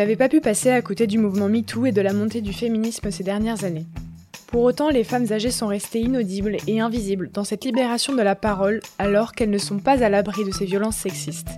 [0.00, 3.10] n'avez pas pu passer à côté du mouvement MeToo et de la montée du féminisme
[3.10, 3.84] ces dernières années.
[4.46, 8.34] Pour autant, les femmes âgées sont restées inaudibles et invisibles dans cette libération de la
[8.34, 11.50] parole alors qu'elles ne sont pas à l'abri de ces violences sexistes.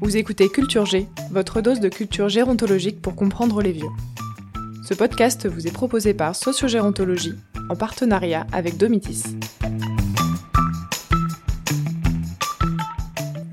[0.00, 3.90] Vous écoutez Culture G, votre dose de culture gérontologique pour comprendre les vieux.
[4.88, 7.34] Ce podcast vous est proposé par Sociogérontologie
[7.68, 9.24] en partenariat avec Domitis.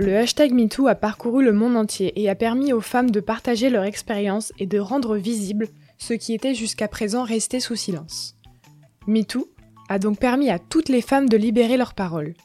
[0.06, 3.72] Le hashtag MeToo a parcouru le monde entier et a permis aux femmes de partager
[3.72, 8.36] leur expérience et de rendre visible ce qui était jusqu'à présent resté sous silence.
[9.08, 9.50] MeToo
[9.90, 12.36] a donc permis à toutes les femmes de libérer leur parole.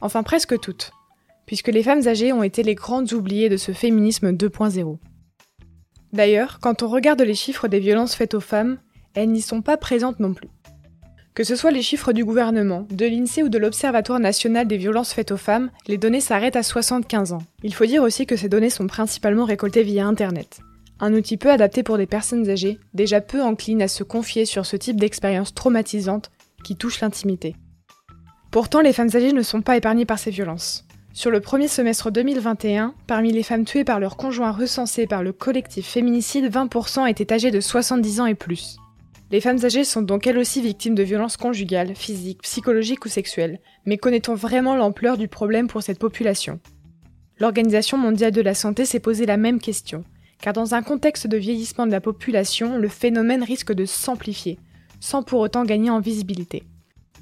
[0.00, 0.90] Enfin presque toutes,
[1.46, 4.98] puisque les femmes âgées ont été les grandes oubliées de ce féminisme 2.0.
[6.12, 8.80] D'ailleurs, quand on regarde les chiffres des violences faites aux femmes,
[9.14, 10.48] elles n'y sont pas présentes non plus.
[11.36, 15.12] Que ce soit les chiffres du gouvernement, de l'INSEE ou de l'Observatoire national des violences
[15.12, 17.42] faites aux femmes, les données s'arrêtent à 75 ans.
[17.62, 20.60] Il faut dire aussi que ces données sont principalement récoltées via Internet.
[20.98, 24.64] Un outil peu adapté pour des personnes âgées, déjà peu enclines à se confier sur
[24.64, 26.30] ce type d'expérience traumatisante
[26.64, 27.54] qui touche l'intimité.
[28.50, 30.86] Pourtant, les femmes âgées ne sont pas épargnées par ces violences.
[31.12, 35.34] Sur le premier semestre 2021, parmi les femmes tuées par leur conjoint recensées par le
[35.34, 38.78] collectif féminicide, 20% étaient âgées de 70 ans et plus.
[39.32, 43.58] Les femmes âgées sont donc elles aussi victimes de violences conjugales, physiques, psychologiques ou sexuelles,
[43.84, 46.60] mais connaît-on vraiment l'ampleur du problème pour cette population?
[47.40, 50.04] L'Organisation mondiale de la santé s'est posé la même question,
[50.40, 54.60] car dans un contexte de vieillissement de la population, le phénomène risque de s'amplifier,
[55.00, 56.62] sans pour autant gagner en visibilité.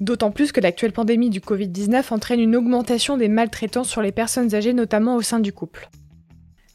[0.01, 4.55] D'autant plus que l'actuelle pandémie du Covid-19 entraîne une augmentation des maltraitances sur les personnes
[4.55, 5.89] âgées, notamment au sein du couple.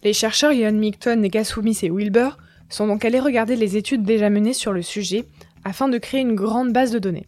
[0.03, 2.37] Les chercheurs Ian Micton, Gassoumis et Wilbur
[2.69, 5.25] sont donc allés regarder les études déjà menées sur le sujet
[5.63, 7.27] afin de créer une grande base de données.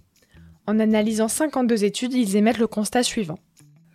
[0.68, 3.40] En analysant 52 études, ils émettent le constat suivant.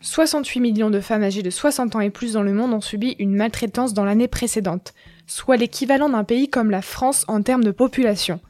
[0.02, 3.16] 68 millions de femmes âgées de 60 ans et plus dans le monde ont subi
[3.18, 4.92] une maltraitance dans l'année précédente,
[5.26, 8.40] soit l'équivalent d'un pays comme la France en termes de population,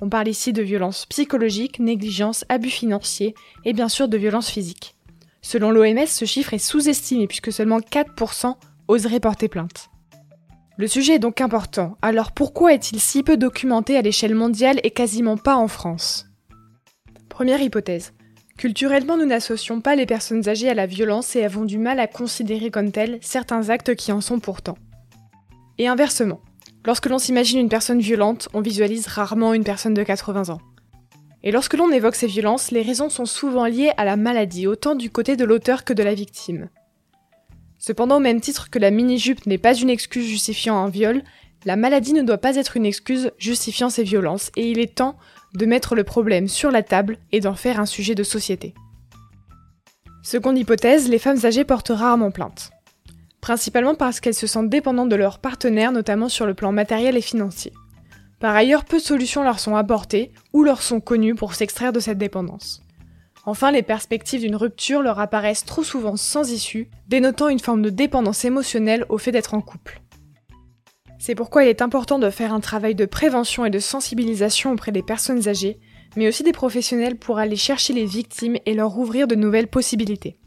[0.00, 4.94] on parle ici de violences psychologiques, négligence, abus financiers et bien sûr de violences physiques.
[5.40, 8.56] Selon l'OMS, ce chiffre est sous-estimé puisque seulement 4%
[8.88, 9.88] oseraient porter plainte.
[10.78, 14.90] Le sujet est donc important, alors pourquoi est-il si peu documenté à l'échelle mondiale et
[14.90, 16.26] quasiment pas en France?
[17.28, 18.12] Première hypothèse.
[18.58, 22.06] Culturellement, nous n'associons pas les personnes âgées à la violence et avons du mal à
[22.06, 24.78] considérer comme tels certains actes qui en sont pourtant.
[25.78, 26.40] Et inversement,
[26.86, 30.60] Lorsque l'on s'imagine une personne violente, on visualise rarement une personne de 80 ans.
[31.42, 34.94] Et lorsque l'on évoque ces violences, les raisons sont souvent liées à la maladie, autant
[34.94, 36.68] du côté de l'auteur que de la victime.
[37.78, 41.22] Cependant, au même titre que la mini-jupe n'est pas une excuse justifiant un viol,
[41.64, 45.16] la maladie ne doit pas être une excuse justifiant ces violences, et il est temps
[45.54, 48.74] de mettre le problème sur la table et d'en faire un sujet de société.
[50.22, 52.70] Seconde hypothèse, les femmes âgées portent rarement plainte
[53.46, 57.20] principalement parce qu'elles se sentent dépendantes de leurs partenaires, notamment sur le plan matériel et
[57.20, 57.72] financier.
[58.40, 62.00] Par ailleurs, peu de solutions leur sont apportées ou leur sont connues pour s'extraire de
[62.00, 62.82] cette dépendance.
[63.48, 67.90] Enfin, les perspectives d'une rupture leur apparaissent trop souvent sans issue, dénotant une forme de
[67.90, 70.02] dépendance émotionnelle au fait d'être en couple.
[71.20, 74.90] C'est pourquoi il est important de faire un travail de prévention et de sensibilisation auprès
[74.90, 75.78] des personnes âgées,
[76.16, 80.38] mais aussi des professionnels pour aller chercher les victimes et leur ouvrir de nouvelles possibilités.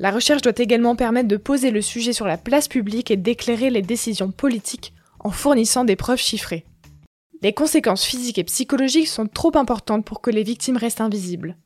[0.00, 3.70] La recherche doit également permettre de poser le sujet sur la place publique et d'éclairer
[3.70, 6.64] les décisions politiques en fournissant des preuves chiffrées.
[7.42, 11.56] Les conséquences physiques et psychologiques sont trop importantes pour que les victimes restent invisibles.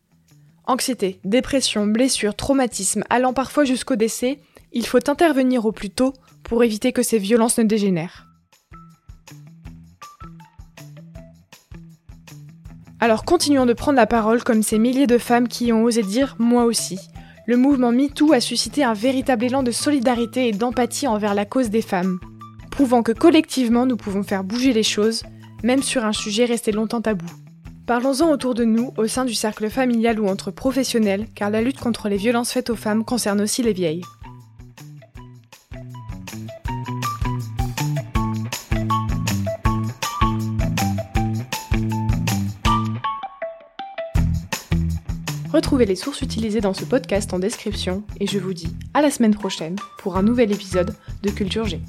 [0.67, 4.39] Anxiété, dépression, blessures, traumatisme allant parfois jusqu'au décès,
[4.73, 6.13] il faut intervenir au plus tôt
[6.45, 8.29] pour éviter que ces violences ne dégénèrent.
[13.01, 16.37] Alors continuons de prendre la parole comme ces milliers de femmes qui ont osé dire
[16.39, 17.01] moi aussi,
[17.47, 21.71] le mouvement MeToo a suscité un véritable élan de solidarité et d'empathie envers la cause
[21.71, 22.21] des femmes,
[22.71, 25.25] prouvant que collectivement nous pouvons faire bouger les choses,
[25.65, 27.27] même sur un sujet resté longtemps tabou.
[27.87, 31.81] Parlons-en autour de nous, au sein du cercle familial ou entre professionnels, car la lutte
[31.81, 34.03] contre les violences faites aux femmes concerne aussi les vieilles.
[45.53, 49.11] Retrouvez les sources utilisées dans ce podcast en description et je vous dis à la
[49.11, 51.81] semaine prochaine pour un nouvel épisode de Culture G.